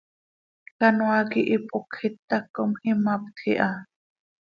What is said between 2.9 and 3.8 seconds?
imaptj iha.